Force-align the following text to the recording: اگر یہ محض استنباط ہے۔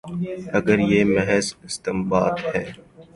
اگر 0.57 0.77
یہ 0.91 1.01
محض 1.05 1.47
استنباط 1.63 2.37
ہے۔ 2.55 2.63